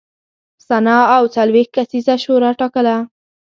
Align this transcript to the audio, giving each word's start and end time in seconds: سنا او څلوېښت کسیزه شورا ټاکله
سنا 0.67 0.97
او 1.15 1.23
څلوېښت 1.35 1.71
کسیزه 1.77 2.15
شورا 2.23 2.51
ټاکله 2.59 2.95